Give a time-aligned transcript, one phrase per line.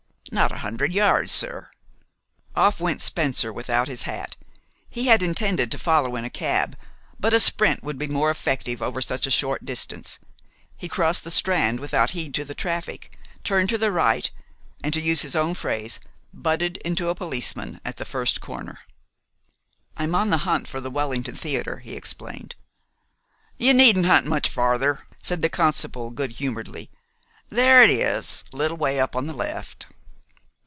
[0.33, 1.69] "Not a hundred yards, sir."
[2.55, 4.37] Off went Spencer, without his hat.
[4.89, 6.77] He had intended to follow in a cab,
[7.19, 10.19] but a sprint would be more effective over such a short distance.
[10.77, 14.31] He crossed the Strand without heed to the traffic, turned to the right,
[14.81, 15.99] and, to use his own phrase,
[16.33, 18.79] "butted into a policeman" at the first corner.
[19.97, 22.55] "I'm on the hunt for the Wellington Theater," he explained.
[23.57, 26.89] "You needn't hunt much farther," said the constable good humoredly.
[27.49, 29.87] "There it is, a little way up on the left."